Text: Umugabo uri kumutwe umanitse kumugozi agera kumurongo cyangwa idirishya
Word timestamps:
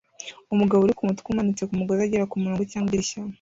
Umugabo 0.53 0.81
uri 0.81 0.97
kumutwe 0.97 1.27
umanitse 1.29 1.63
kumugozi 1.69 2.01
agera 2.03 2.29
kumurongo 2.31 2.63
cyangwa 2.71 2.87
idirishya 2.89 3.19